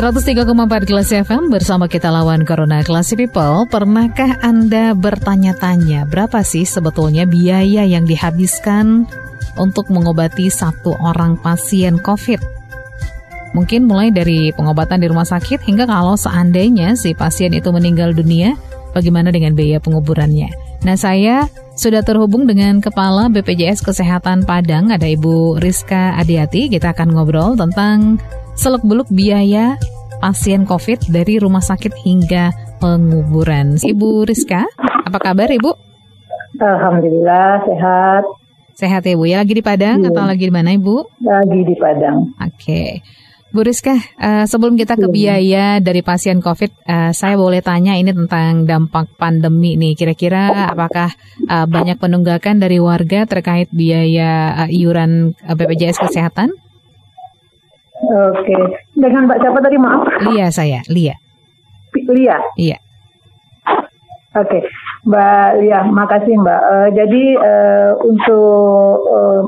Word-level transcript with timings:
103,4 0.00 0.88
kelas 0.88 1.12
FM 1.12 1.52
bersama 1.52 1.84
kita 1.84 2.08
lawan 2.08 2.48
Corona 2.48 2.80
Classy 2.80 3.20
People. 3.20 3.68
Pernahkah 3.68 4.40
Anda 4.40 4.96
bertanya-tanya 4.96 6.08
berapa 6.08 6.40
sih 6.40 6.64
sebetulnya 6.64 7.28
biaya 7.28 7.84
yang 7.84 8.08
dihabiskan 8.08 9.04
untuk 9.60 9.92
mengobati 9.92 10.48
satu 10.48 10.96
orang 11.04 11.36
pasien 11.36 12.00
COVID? 12.00 12.40
Mungkin 13.52 13.84
mulai 13.84 14.08
dari 14.08 14.56
pengobatan 14.56 15.04
di 15.04 15.06
rumah 15.12 15.28
sakit 15.28 15.68
hingga 15.68 15.84
kalau 15.84 16.16
seandainya 16.16 16.96
si 16.96 17.12
pasien 17.12 17.52
itu 17.52 17.68
meninggal 17.68 18.16
dunia, 18.16 18.56
bagaimana 18.96 19.28
dengan 19.28 19.52
biaya 19.52 19.84
penguburannya? 19.84 20.48
Nah, 20.80 20.96
saya 20.96 21.44
sudah 21.76 22.00
terhubung 22.00 22.48
dengan 22.48 22.80
Kepala 22.80 23.28
BPJS 23.28 23.84
Kesehatan 23.84 24.48
Padang, 24.48 24.96
ada 24.96 25.04
Ibu 25.04 25.60
Rizka 25.60 26.16
Adiati. 26.16 26.72
Kita 26.72 26.96
akan 26.96 27.12
ngobrol 27.12 27.52
tentang 27.60 28.16
seluk-beluk 28.60 29.08
biaya 29.08 29.80
pasien 30.20 30.68
COVID 30.68 31.08
dari 31.08 31.40
rumah 31.40 31.64
sakit 31.64 31.96
hingga 32.04 32.52
penguburan. 32.76 33.80
Ibu 33.80 34.28
Rizka, 34.28 34.68
apa 34.76 35.16
kabar 35.16 35.48
Ibu? 35.48 35.72
Alhamdulillah 36.60 37.64
sehat. 37.64 38.22
Sehat 38.76 39.08
ya 39.08 39.16
Bu, 39.16 39.24
ya 39.24 39.40
lagi 39.40 39.56
di 39.56 39.64
Padang 39.64 40.04
ya. 40.04 40.12
atau 40.12 40.28
lagi 40.28 40.44
di 40.44 40.52
mana 40.52 40.76
Ibu? 40.76 41.24
Lagi 41.24 41.60
di 41.64 41.74
Padang. 41.80 42.36
Oke. 42.36 42.52
Okay. 42.60 42.88
Bu 43.50 43.64
Rizka, 43.64 43.96
uh, 43.96 44.44
sebelum 44.44 44.76
kita 44.76 44.94
ke 44.94 45.08
iya. 45.08 45.40
biaya 45.40 45.66
dari 45.80 46.04
pasien 46.04 46.38
COVID, 46.38 46.86
uh, 46.86 47.10
saya 47.16 47.34
boleh 47.40 47.64
tanya 47.64 47.96
ini 47.96 48.12
tentang 48.12 48.68
dampak 48.68 49.16
pandemi 49.16 49.74
nih. 49.80 49.96
Kira-kira 49.96 50.68
apakah 50.70 51.10
uh, 51.48 51.64
banyak 51.64 51.96
penunggakan 51.96 52.60
dari 52.60 52.76
warga 52.76 53.24
terkait 53.24 53.72
biaya 53.72 54.54
uh, 54.54 54.68
iuran 54.70 55.32
BPJS 55.48 55.98
Kesehatan? 55.98 56.69
Oke, 58.00 58.56
dengan 58.96 59.28
Mbak 59.28 59.38
siapa 59.44 59.58
tadi 59.60 59.76
maaf? 59.76 60.08
Lia 60.32 60.48
saya, 60.48 60.80
Lia. 60.88 61.14
Lia. 61.92 62.38
Iya. 62.56 62.78
Oke, 64.30 64.62
Mbak 65.04 65.48
Lia, 65.60 65.80
makasih 65.90 66.38
Mbak. 66.40 66.62
Uh, 66.64 66.88
jadi 66.96 67.24
uh, 67.36 67.90
untuk 68.00 68.94
uh, 69.10 69.42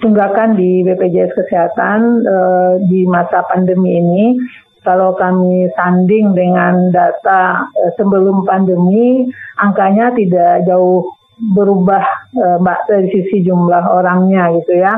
tunggakan 0.00 0.54
di 0.54 0.86
BPJS 0.86 1.34
Kesehatan 1.34 2.22
uh, 2.22 2.78
di 2.88 3.04
masa 3.10 3.42
pandemi 3.50 3.98
ini, 3.98 4.38
kalau 4.86 5.18
kami 5.18 5.66
sanding 5.74 6.32
dengan 6.32 6.94
data 6.94 7.68
uh, 7.68 7.90
sebelum 7.98 8.46
pandemi, 8.46 9.26
angkanya 9.58 10.14
tidak 10.14 10.64
jauh 10.64 11.04
berubah 11.52 12.06
uh, 12.38 12.56
Mbak 12.62 12.80
dari 12.86 13.08
sisi 13.10 13.42
jumlah 13.42 13.82
orangnya 13.92 14.54
gitu 14.62 14.78
ya. 14.78 14.94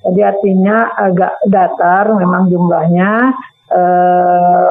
Jadi 0.00 0.20
artinya 0.24 0.90
agak 0.96 1.32
datar 1.48 2.10
memang 2.16 2.48
jumlahnya. 2.48 3.36
Uh, 3.70 4.70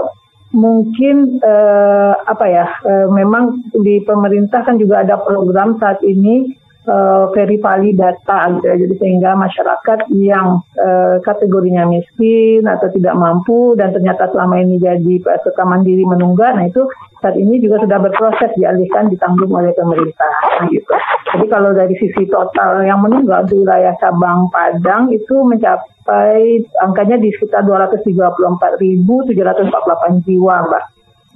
mungkin 0.52 1.40
uh, 1.40 2.14
apa 2.26 2.46
ya? 2.50 2.68
Uh, 2.84 3.08
memang 3.14 3.64
di 3.72 4.02
pemerintah 4.04 4.66
kan 4.66 4.76
juga 4.82 5.06
ada 5.06 5.22
program 5.22 5.78
saat 5.78 6.02
ini 6.04 6.59
uh, 6.88 7.28
verify 7.36 7.84
data 7.92 8.40
gitu 8.56 8.66
ya. 8.66 8.76
Jadi 8.80 8.96
sehingga 9.02 9.36
masyarakat 9.36 10.00
yang 10.16 10.64
uh, 10.80 11.20
kategorinya 11.26 11.84
miskin 11.90 12.64
atau 12.64 12.88
tidak 12.94 13.16
mampu 13.18 13.76
dan 13.76 13.92
ternyata 13.92 14.32
selama 14.32 14.62
ini 14.64 14.80
jadi 14.80 15.20
peserta 15.20 15.66
mandiri 15.68 16.06
menunggak, 16.08 16.56
nah 16.56 16.66
itu 16.70 16.88
saat 17.20 17.36
ini 17.36 17.60
juga 17.60 17.84
sudah 17.84 18.00
berproses 18.00 18.56
dialihkan 18.56 19.12
ditanggung 19.12 19.52
oleh 19.52 19.76
pemerintah 19.76 20.32
nah, 20.62 20.68
gitu. 20.72 20.96
Jadi 21.36 21.46
kalau 21.52 21.76
dari 21.76 21.96
sisi 22.00 22.24
total 22.32 22.88
yang 22.88 23.04
menunggak 23.04 23.52
di 23.52 23.60
wilayah 23.60 23.92
cabang 24.00 24.48
Padang 24.50 25.12
itu 25.12 25.36
mencapai 25.44 26.64
angkanya 26.80 27.20
di 27.20 27.30
sekitar 27.36 27.68
234.748 27.68 30.26
jiwa, 30.26 30.56
Mbak. 30.68 30.84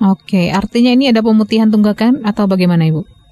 Oke, 0.03 0.52
artinya 0.52 0.92
ini 0.92 1.08
ada 1.14 1.24
pemutihan 1.24 1.72
tunggakan 1.72 2.28
atau 2.28 2.44
bagaimana, 2.50 2.84
Ibu? 2.90 3.22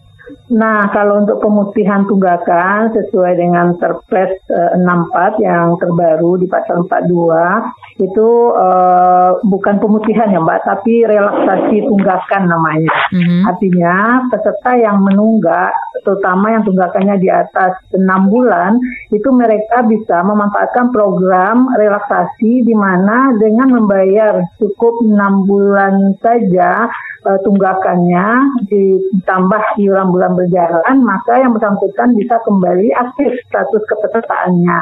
Nah, 0.52 0.92
kalau 0.92 1.24
untuk 1.24 1.40
pemutihan 1.40 2.04
tunggakan 2.04 2.92
sesuai 2.92 3.40
dengan 3.40 3.72
Perpres 3.80 4.36
uh, 4.52 4.76
eh, 4.76 4.84
64 4.84 5.40
yang 5.40 5.80
terbaru 5.80 6.44
di 6.44 6.48
pasal 6.52 6.84
42 6.92 8.04
itu 8.04 8.30
uh, 8.52 9.40
bukan 9.48 9.80
pemutihan 9.80 10.28
ya 10.28 10.44
Mbak, 10.44 10.68
tapi 10.68 11.08
relaksasi 11.08 11.88
tunggakan 11.88 12.52
namanya. 12.52 12.92
Mm-hmm. 13.16 13.42
Artinya 13.48 13.96
peserta 14.28 14.72
yang 14.76 15.00
menunggak, 15.00 15.72
terutama 16.04 16.52
yang 16.52 16.68
tunggakannya 16.68 17.16
di 17.24 17.32
atas 17.32 17.80
6 17.96 18.04
bulan, 18.28 18.76
itu 19.16 19.30
mereka 19.32 19.88
bisa 19.88 20.20
memanfaatkan 20.20 20.92
program 20.92 21.72
relaksasi 21.80 22.68
di 22.68 22.76
mana 22.76 23.32
dengan 23.40 23.72
membayar 23.72 24.44
cukup 24.60 25.00
6 25.00 25.48
bulan 25.48 26.20
saja 26.20 26.92
uh, 27.26 27.40
tunggakannya 27.46 28.28
ditambah 28.68 29.64
iuran 29.78 30.10
bulan 30.10 30.34
berjalan, 30.42 30.96
maka 31.06 31.38
yang 31.38 31.54
bersangkutan 31.54 32.18
bisa 32.18 32.42
kembali 32.42 32.90
aktif 32.98 33.30
status 33.46 33.84
kepesertaannya. 33.86 34.82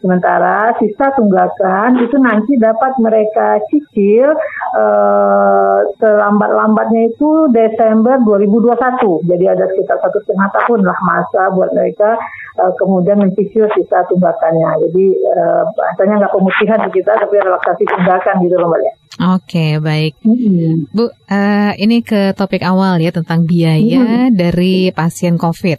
Sementara 0.00 0.72
sisa 0.80 1.12
tunggakan 1.12 2.00
itu 2.00 2.16
nanti 2.16 2.56
dapat 2.56 2.96
mereka 3.04 3.60
cicil 3.68 4.32
uh, 4.72 5.84
selambat-lambatnya 6.00 7.12
itu 7.12 7.52
Desember 7.52 8.16
2021. 8.24 9.28
Jadi 9.28 9.44
ada 9.44 9.68
sekitar 9.68 10.00
satu 10.00 10.18
setengah 10.24 10.48
tahun 10.56 10.88
lah 10.88 10.98
masa 11.04 11.52
buat 11.52 11.68
mereka 11.76 12.16
uh, 12.64 12.72
kemudian 12.80 13.20
mencicil 13.20 13.68
sisa 13.76 14.00
tunggakannya. 14.08 14.88
Jadi 14.88 15.04
uh, 15.36 15.68
bahasanya 15.76 16.24
nggak 16.24 16.32
pemutihan 16.32 16.80
kita 16.88 17.12
tapi 17.20 17.36
relaksasi 17.36 17.84
tunggakan 17.84 18.40
gitu 18.40 18.56
loh 18.56 18.72
Mbak 18.72 18.80
ya. 18.80 18.92
Oke, 19.18 19.82
baik. 19.82 20.22
Mm-hmm. 20.22 20.94
Bu, 20.94 21.10
uh, 21.10 21.72
ini 21.74 21.98
ke 22.06 22.30
topik 22.38 22.62
awal 22.62 23.02
ya 23.02 23.10
tentang 23.10 23.42
biaya 23.42 24.30
mm-hmm. 24.30 24.38
dari 24.38 24.94
pasien 24.94 25.34
COVID. 25.34 25.78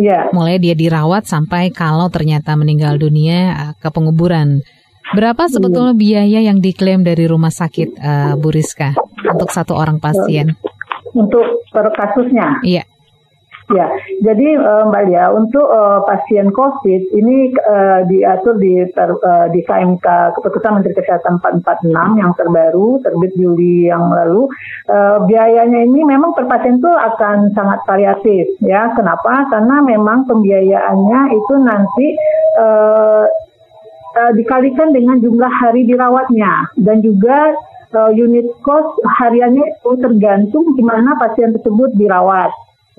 Yeah. 0.00 0.32
Mulai 0.32 0.56
dia 0.56 0.72
dirawat 0.72 1.28
sampai 1.28 1.68
kalau 1.72 2.08
ternyata 2.08 2.56
meninggal 2.56 2.96
dunia 2.96 3.40
uh, 3.52 3.72
ke 3.76 3.92
penguburan. 3.92 4.64
Berapa 5.12 5.48
iya. 5.48 5.52
sebetulnya 5.52 5.94
biaya 5.96 6.40
yang 6.44 6.60
diklaim 6.60 7.00
dari 7.00 7.24
rumah 7.24 7.52
sakit 7.52 7.96
uh, 7.96 8.32
Bu 8.36 8.52
Rizka 8.52 8.92
untuk 9.24 9.48
satu 9.48 9.72
orang 9.76 10.00
pasien? 10.00 10.56
Untuk 11.16 11.64
per 11.72 11.88
kasusnya? 11.96 12.60
Iya. 12.64 12.84
Ya, 13.68 13.84
jadi 14.24 14.56
uh, 14.56 14.88
Mbak 14.88 15.02
Lia, 15.12 15.28
untuk 15.28 15.68
uh, 15.68 16.00
pasien 16.08 16.48
COVID 16.56 17.12
ini 17.12 17.52
uh, 17.68 18.00
diatur 18.08 18.56
di 18.56 18.80
ter, 18.96 19.12
uh, 19.12 19.46
di 19.52 19.60
KMK 19.60 20.40
Keputusan 20.40 20.80
Menteri 20.80 20.96
Kesehatan 20.96 21.36
446 21.44 21.92
yang 22.16 22.32
terbaru 22.40 22.96
terbit 23.04 23.32
Juli 23.36 23.92
yang 23.92 24.08
lalu. 24.08 24.48
Biayanya 25.28 25.84
ini 25.84 26.00
memang 26.00 26.32
per 26.32 26.48
pasien 26.48 26.80
itu 26.80 26.88
akan 26.88 27.52
sangat 27.52 27.84
variatif, 27.84 28.48
ya. 28.64 28.88
Kenapa? 28.96 29.44
Karena 29.52 29.84
memang 29.84 30.24
pembiayaannya 30.24 31.20
itu 31.36 31.54
nanti 31.60 32.06
dikalikan 34.32 34.96
dengan 34.96 35.20
jumlah 35.20 35.52
hari 35.60 35.84
dirawatnya 35.84 36.72
dan 36.80 37.04
juga 37.04 37.52
unit 38.16 38.48
cost 38.64 38.96
hariannya 39.20 39.76
itu 39.76 39.90
tergantung 40.00 40.72
di 40.72 40.80
mana 40.80 41.20
pasien 41.20 41.52
tersebut 41.52 41.92
dirawat. 42.00 42.48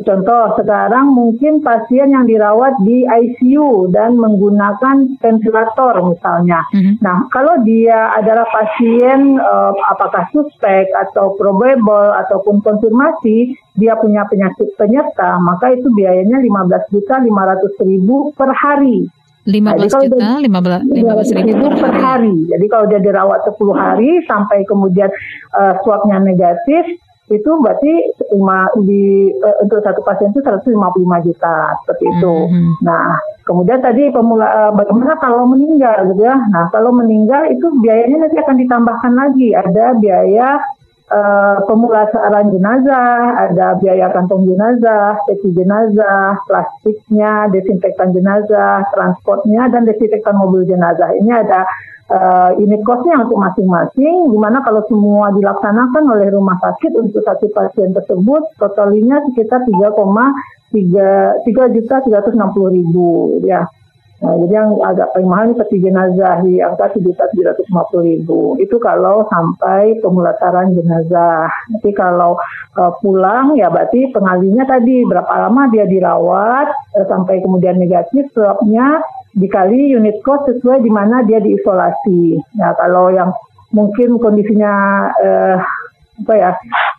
Contoh, 0.07 0.55
sekarang 0.55 1.11
mungkin 1.11 1.59
pasien 1.59 2.15
yang 2.15 2.23
dirawat 2.23 2.71
di 2.87 3.03
ICU 3.03 3.91
dan 3.91 4.15
menggunakan 4.15 5.19
ventilator 5.19 5.93
misalnya. 6.07 6.63
Mm-hmm. 6.71 7.03
Nah, 7.03 7.27
kalau 7.35 7.59
dia 7.67 8.15
adalah 8.15 8.47
pasien 8.47 9.35
uh, 9.39 9.75
apakah 9.91 10.23
suspek 10.31 10.87
atau 10.95 11.35
probable 11.35 12.15
ataupun 12.15 12.63
konfirmasi, 12.63 13.59
dia 13.75 13.99
punya 13.99 14.23
penyakit 14.27 14.71
penyerta, 14.79 15.39
maka 15.43 15.75
itu 15.75 15.87
biayanya 15.91 16.39
15 16.39 16.91
juta 16.95 17.19
500 17.19 17.87
ribu 17.87 18.31
per 18.35 18.51
hari. 18.55 19.07
15 19.47 19.65
Jadi 19.81 20.07
juta, 20.11 20.29
15, 20.45 20.93
15 20.93 21.47
ribu 21.49 21.67
per 21.79 21.93
hari. 21.95 22.35
Jadi 22.51 22.65
kalau 22.69 22.85
dia 22.91 23.01
dirawat 23.01 23.39
10 23.47 23.57
hari 23.73 24.11
sampai 24.27 24.61
kemudian 24.67 25.09
uh, 25.57 25.73
swabnya 25.81 26.21
negatif, 26.21 26.85
itu 27.29 27.51
berarti 27.61 27.93
di 28.81 29.29
uh, 29.37 29.57
untuk 29.61 29.85
satu 29.85 30.01
pasien 30.01 30.33
itu 30.33 30.41
155 30.41 30.73
juta 31.29 31.55
seperti 31.85 32.03
itu. 32.09 32.35
Mm-hmm. 32.49 32.73
Nah, 32.81 33.17
kemudian 33.45 33.79
tadi 33.79 34.09
pemula 34.09 34.47
uh, 34.49 34.71
bagaimana 34.73 35.13
kalau 35.21 35.45
meninggal 35.45 36.09
gitu 36.09 36.25
ya. 36.25 36.37
Nah, 36.49 36.73
kalau 36.73 36.89
meninggal 36.89 37.45
itu 37.53 37.69
biayanya 37.85 38.25
nanti 38.25 38.37
akan 38.41 38.57
ditambahkan 38.57 39.13
lagi 39.13 39.53
ada 39.53 39.85
biaya 40.01 40.57
uh, 41.13 41.57
pemulasaran 41.65 42.49
jenazah, 42.53 43.49
ada 43.49 43.77
biaya 43.81 44.09
kantong 44.13 44.45
jenazah, 44.49 45.17
peti 45.25 45.49
jenazah, 45.53 46.37
plastiknya, 46.45 47.49
desinfektan 47.53 48.13
jenazah, 48.13 48.85
transportnya 48.93 49.69
dan 49.69 49.85
desinfektan 49.85 50.37
mobil 50.37 50.65
jenazah. 50.65 51.13
Ini 51.17 51.45
ada 51.45 51.65
uh, 52.09 52.51
unit 52.57 52.81
costnya 52.83 53.21
untuk 53.21 53.37
masing-masing, 53.37 54.31
di 54.33 54.37
mana 54.37 54.61
kalau 54.65 54.81
semua 54.89 55.31
dilaksanakan 55.33 56.09
oleh 56.09 56.29
rumah 56.33 56.57
sakit 56.59 56.95
untuk 56.97 57.23
satu 57.23 57.47
pasien 57.53 57.93
tersebut, 57.93 58.43
totalnya 58.57 59.21
sekitar 59.31 59.61
3,3 59.65 61.75
juta 61.75 61.95
360 62.05 62.77
ribu 62.77 63.39
ya. 63.45 63.65
Nah, 64.19 64.35
jadi 64.35 64.51
yang 64.51 64.75
agak 64.83 65.15
paling 65.15 65.31
mahal 65.31 65.47
ini 65.47 65.55
peti 65.55 65.79
jenazah 65.79 66.43
di 66.43 66.59
angka 66.59 66.91
sejuta 66.91 67.23
tujuh 67.31 67.45
ratus 67.47 67.65
lima 67.71 67.83
puluh 67.87 68.03
ribu. 68.03 68.39
Itu 68.59 68.75
kalau 68.83 69.23
sampai 69.31 69.95
pemulasaran 70.03 70.75
jenazah. 70.75 71.47
Tapi 71.47 71.95
kalau 71.95 72.35
uh, 72.75 72.91
pulang 72.99 73.55
ya 73.55 73.71
berarti 73.71 74.11
pengalinya 74.11 74.67
tadi 74.67 75.07
berapa 75.07 75.47
lama 75.47 75.71
dia 75.71 75.87
dirawat 75.87 76.67
uh, 76.99 77.05
sampai 77.07 77.39
kemudian 77.39 77.79
negatif 77.79 78.27
swabnya 78.35 78.99
dikali 79.35 79.93
unit 79.93 80.17
cost 80.25 80.49
sesuai 80.49 80.81
di 80.81 80.91
mana 80.91 81.21
dia 81.25 81.41
diisolasi. 81.41 82.37
Ya 82.57 82.73
kalau 82.77 83.13
yang 83.13 83.29
mungkin 83.69 84.17
kondisinya 84.17 84.73
eh, 85.21 85.57
apa 86.19 86.33
ya 86.35 86.51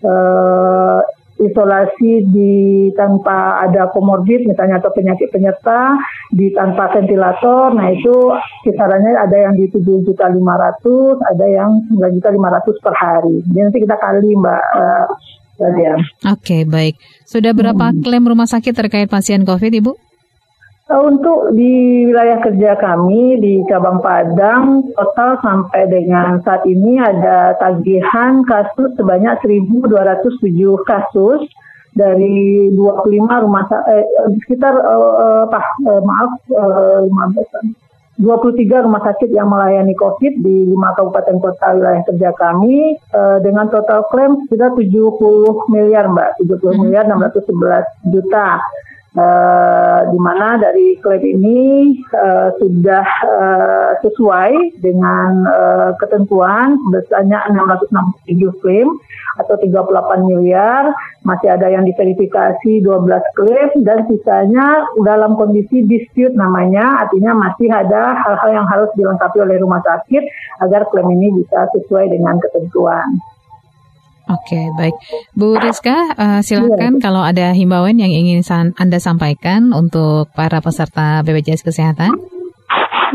eh, 0.06 1.00
isolasi 1.40 2.28
di 2.28 2.52
tanpa 2.92 3.64
ada 3.64 3.88
komorbid 3.90 4.44
misalnya 4.44 4.76
atau 4.76 4.92
penyakit 4.92 5.32
penyerta 5.32 5.96
di 6.28 6.52
tanpa 6.52 6.92
ventilator 6.92 7.72
nah 7.72 7.88
itu 7.88 8.12
kisarannya 8.68 9.16
ada 9.16 9.48
yang 9.48 9.56
di 9.56 9.72
tujuh 9.72 10.04
juta 10.04 10.28
lima 10.28 10.60
ratus 10.60 11.16
ada 11.32 11.46
yang 11.48 11.80
sembilan 11.88 12.12
juta 12.20 12.28
lima 12.28 12.48
ratus 12.52 12.76
per 12.84 12.92
hari 12.92 13.40
jadi 13.48 13.60
nanti 13.66 13.78
kita 13.80 13.96
kali 13.96 14.30
mbak 14.36 14.64
uh, 14.76 15.08
Oke 15.60 15.84
okay, 16.24 16.62
baik 16.64 16.96
sudah 17.28 17.52
berapa 17.52 17.92
hmm. 17.92 18.00
klaim 18.00 18.24
rumah 18.24 18.48
sakit 18.48 18.72
terkait 18.72 19.12
pasien 19.12 19.44
COVID 19.44 19.72
ibu? 19.76 19.92
Eh, 20.90 21.02
untuk 21.06 21.54
di 21.54 22.02
wilayah 22.10 22.42
kerja 22.42 22.74
kami 22.74 23.38
di 23.38 23.62
cabang 23.70 24.02
Padang 24.02 24.90
total 24.98 25.38
sampai 25.38 25.86
dengan 25.86 26.42
saat 26.42 26.66
ini 26.66 26.98
ada 26.98 27.54
tagihan 27.62 28.42
kasus 28.42 28.98
sebanyak 28.98 29.38
1.207 29.38 29.86
kasus 30.82 31.46
dari 31.94 32.74
25 32.74 33.06
rumah 33.22 33.70
eh, 33.86 34.02
sekitar 34.42 34.74
eh, 34.82 35.46
eh, 35.46 36.02
maaf 36.02 36.30
eh, 36.58 37.06
23 38.18 38.84
rumah 38.84 39.00
sakit 39.06 39.30
yang 39.30 39.46
melayani 39.46 39.94
COVID 39.94 40.42
di 40.42 40.74
5 40.74 40.74
kabupaten 40.74 41.36
kota 41.38 41.66
wilayah 41.70 42.02
kerja 42.02 42.34
kami 42.34 42.98
eh, 42.98 43.38
dengan 43.46 43.70
total 43.70 44.10
klaim 44.10 44.42
sekitar 44.50 44.74
70 44.74 45.70
miliar 45.70 46.10
Mbak, 46.10 46.42
70 46.50 46.50
hmm. 46.50 46.78
miliar 46.82 47.06
611 47.06 48.10
juta 48.10 48.58
uh, 49.16 50.00
di 50.10 50.18
mana 50.20 50.60
dari 50.60 50.94
klaim 51.02 51.22
ini 51.22 51.60
uh, 52.14 52.54
sudah 52.58 53.06
uh, 53.26 53.92
sesuai 54.04 54.78
dengan 54.78 55.46
uh, 55.46 55.90
ketentuan 55.98 56.78
sebesarnya 56.86 57.50
667 57.50 58.62
klaim 58.62 58.88
atau 59.38 59.56
38 59.56 60.26
miliar, 60.26 60.90
masih 61.24 61.48
ada 61.54 61.70
yang 61.70 61.86
diverifikasi 61.86 62.82
12 62.82 63.36
klaim 63.38 63.70
dan 63.86 64.04
sisanya 64.10 64.84
dalam 65.06 65.38
kondisi 65.38 65.86
dispute 65.86 66.34
namanya, 66.34 67.06
artinya 67.06 67.32
masih 67.48 67.70
ada 67.72 68.20
hal-hal 68.26 68.50
yang 68.62 68.66
harus 68.68 68.90
dilengkapi 68.98 69.38
oleh 69.40 69.56
rumah 69.62 69.80
sakit 69.80 70.22
agar 70.60 70.84
klaim 70.92 71.08
ini 71.14 71.40
bisa 71.40 71.70
sesuai 71.72 72.10
dengan 72.12 72.36
ketentuan. 72.42 73.16
Oke, 74.30 74.60
baik. 74.78 74.94
Bu 75.34 75.58
Rizka, 75.58 76.14
uh, 76.14 76.40
silakan 76.40 76.98
ya. 76.98 77.02
kalau 77.02 77.22
ada 77.26 77.50
himbauan 77.50 77.98
yang 77.98 78.14
ingin 78.14 78.46
Anda 78.78 79.02
sampaikan 79.02 79.74
untuk 79.74 80.30
para 80.38 80.62
peserta 80.62 81.26
BPJS 81.26 81.66
Kesehatan. 81.66 82.14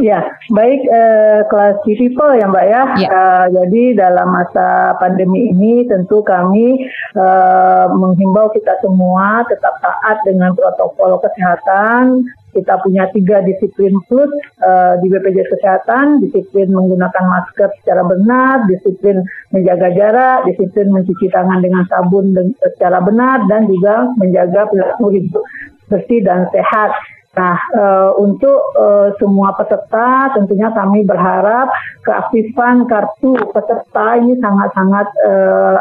Ya, 0.04 0.20
baik 0.52 0.82
eh, 0.92 1.40
kelas 1.48 1.80
people 1.88 2.36
ya 2.36 2.52
Mbak 2.52 2.66
ya. 2.68 2.82
ya. 3.00 3.08
Uh, 3.08 3.46
jadi 3.48 3.96
dalam 3.96 4.28
masa 4.28 4.92
pandemi 5.00 5.56
ini 5.56 5.88
tentu 5.88 6.20
kami 6.20 6.84
uh, 7.16 7.88
menghimbau 7.96 8.52
kita 8.52 8.76
semua 8.84 9.48
tetap 9.48 9.80
taat 9.80 10.20
dengan 10.28 10.52
protokol 10.52 11.16
kesehatan 11.24 12.28
kita 12.56 12.80
punya 12.80 13.12
tiga 13.12 13.44
disiplin 13.44 13.92
plus 14.08 14.32
uh, 14.64 14.96
di 15.04 15.12
BPJS 15.12 15.52
Kesehatan, 15.60 16.24
disiplin 16.24 16.72
menggunakan 16.72 17.26
masker 17.28 17.68
secara 17.84 18.08
benar, 18.08 18.64
disiplin 18.72 19.20
menjaga 19.52 19.92
jarak, 19.92 20.48
disiplin 20.48 20.96
mencuci 20.96 21.28
tangan 21.36 21.60
dengan 21.60 21.84
sabun 21.92 22.32
secara 22.64 23.04
benar, 23.04 23.44
dan 23.52 23.68
juga 23.68 24.08
menjaga 24.16 24.72
perilaku 24.72 25.08
hidup 25.12 25.44
bersih 25.92 26.24
dan 26.24 26.48
sehat. 26.56 26.96
Nah, 27.36 27.60
e, 27.76 27.84
untuk 28.16 28.60
e, 28.80 29.12
semua 29.20 29.52
peserta 29.60 30.32
tentunya 30.40 30.72
kami 30.72 31.04
berharap 31.04 31.68
keaktifan 32.08 32.88
kartu 32.88 33.36
peserta 33.52 34.16
ini 34.24 34.40
sangat-sangat 34.40 35.08
e, 35.20 35.32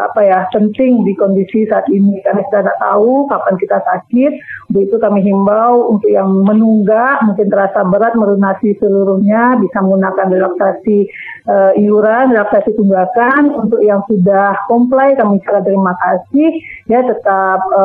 apa 0.02 0.20
ya 0.26 0.38
penting 0.50 1.06
di 1.06 1.14
kondisi 1.14 1.62
saat 1.70 1.86
ini 1.94 2.18
karena 2.26 2.42
kita 2.50 2.58
tidak 2.66 2.78
tahu 2.82 3.30
kapan 3.30 3.54
kita 3.62 3.78
sakit. 3.86 4.32
Untuk 4.74 4.82
itu 4.90 4.96
kami 4.98 5.22
himbau 5.22 5.94
untuk 5.94 6.10
yang 6.10 6.26
menunggak 6.42 7.22
mungkin 7.22 7.46
terasa 7.46 7.86
berat 7.86 8.18
melunasi 8.18 8.74
seluruhnya 8.82 9.54
bisa 9.62 9.78
menggunakan 9.78 10.26
relaksasi 10.34 11.06
e, 11.44 11.54
iuran, 11.84 12.34
relaksasi 12.34 12.74
tunggakan. 12.76 13.54
Untuk 13.54 13.80
yang 13.84 14.02
sudah 14.08 14.66
komplain 14.68 15.16
kami 15.16 15.40
sangat 15.44 15.64
terima 15.68 15.94
kasih 15.96 16.48
ya 16.90 17.00
tetap 17.04 17.60
e, 17.72 17.84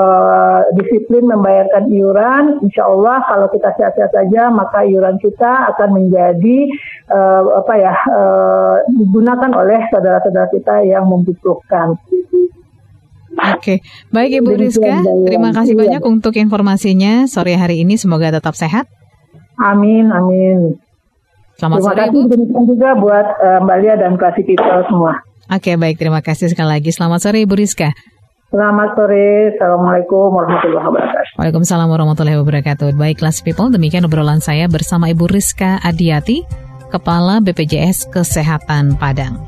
disiplin 0.80 1.28
membayarkan 1.30 1.92
iuran. 1.92 2.64
Insya 2.66 2.88
Allah 2.88 3.24
kalau 3.28 3.48
kita 3.52 3.70
sehat-sehat 3.76 4.12
saja, 4.12 4.50
maka 4.50 4.84
iuran 4.84 5.20
kita 5.22 5.72
akan 5.76 5.90
menjadi 5.96 6.58
uh, 7.12 7.44
apa 7.62 7.74
ya 7.78 7.94
uh, 7.94 8.76
digunakan 8.94 9.52
oleh 9.54 9.80
saudara-saudara 9.90 10.48
kita 10.54 10.76
yang 10.86 11.06
membutuhkan. 11.10 11.98
Oke, 13.40 13.80
baik 14.12 14.44
Ibu 14.44 14.52
Rizka, 14.58 15.06
terima 15.24 15.56
kasih 15.56 15.78
iya. 15.78 15.82
banyak 15.86 16.04
untuk 16.04 16.36
informasinya 16.36 17.30
sore 17.30 17.56
hari 17.56 17.86
ini. 17.86 17.96
Semoga 17.96 18.36
tetap 18.36 18.58
sehat. 18.58 18.90
Amin, 19.60 20.12
amin. 20.12 20.88
Selamat 21.60 21.84
terima 21.84 21.92
sore, 21.92 22.04
kasih 22.08 22.66
juga 22.72 22.89
buat 22.96 23.28
uh, 23.44 23.60
Mbak 23.68 23.78
Lia 23.84 23.96
dan 24.00 24.16
Klasik 24.16 24.48
kita 24.48 24.88
semua. 24.88 25.20
Oke, 25.51 25.75
baik. 25.75 26.00
Terima 26.00 26.24
kasih 26.24 26.48
sekali 26.48 26.80
lagi. 26.80 26.89
Selamat 26.96 27.20
sore, 27.20 27.44
Ibu 27.44 27.60
Rizka. 27.60 27.92
Selamat 28.50 28.96
sore, 28.96 29.54
Assalamualaikum 29.54 30.34
warahmatullahi 30.34 30.88
wabarakatuh. 30.88 31.36
Waalaikumsalam 31.36 31.88
warahmatullahi 31.92 32.38
wabarakatuh. 32.39 32.88
Baik, 32.96 33.20
kelas 33.20 33.44
people, 33.44 33.68
demikian 33.70 34.08
obrolan 34.08 34.39
saya 34.39 34.72
bersama 34.72 35.12
Ibu 35.12 35.28
Rizka 35.28 35.84
Adiati, 35.84 36.48
Kepala 36.89 37.44
BPJS 37.44 38.08
Kesehatan 38.10 38.96
Padang. 38.96 39.44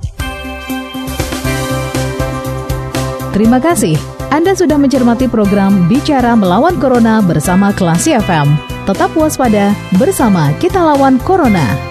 Terima 3.32 3.64
kasih. 3.64 3.96
Anda 4.30 4.52
sudah 4.52 4.76
mencermati 4.76 5.32
program 5.32 5.88
Bicara 5.88 6.36
Melawan 6.36 6.76
Corona 6.76 7.24
bersama 7.24 7.72
Klasi 7.72 8.20
FM. 8.20 8.54
Tetap 8.84 9.16
waspada, 9.16 9.72
bersama 9.96 10.52
kita 10.60 10.78
lawan 10.78 11.18
Corona. 11.24 11.91